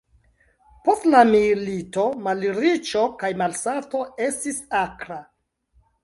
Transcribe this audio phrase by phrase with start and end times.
[0.85, 5.19] Post la milito malriĉo kaj malsato estis akra.